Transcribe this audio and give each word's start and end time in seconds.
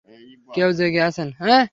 কেউ 0.49 0.69
জেগে 0.77 1.01
আছেন? 1.07 1.27